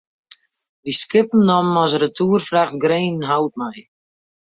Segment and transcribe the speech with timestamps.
[0.83, 3.79] Dy skippen namen as retoerfracht grenenhout mei.